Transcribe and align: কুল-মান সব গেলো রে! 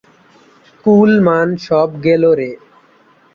কুল-মান 0.85 1.47
সব 1.65 1.89
গেলো 2.05 2.31
রে! 2.33 2.51